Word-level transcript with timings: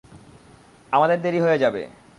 আমাদের 0.93 1.17
দেরি 1.21 1.39
হয়ে 1.41 1.61
যাবে! 1.63 1.81